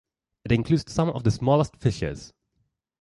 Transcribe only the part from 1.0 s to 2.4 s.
of the smallest fishes.